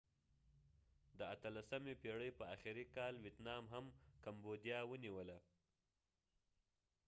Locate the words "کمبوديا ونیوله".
4.25-5.37